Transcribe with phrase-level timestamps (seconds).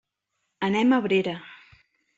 [0.69, 1.37] Anem a Abrera.